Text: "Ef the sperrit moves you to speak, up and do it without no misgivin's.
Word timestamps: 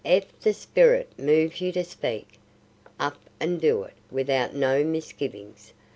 "Ef 0.03 0.25
the 0.39 0.51
sperrit 0.51 1.09
moves 1.19 1.61
you 1.61 1.71
to 1.73 1.83
speak, 1.83 2.39
up 2.99 3.19
and 3.39 3.61
do 3.61 3.83
it 3.83 3.93
without 4.09 4.55
no 4.55 4.83
misgivin's. 4.83 5.73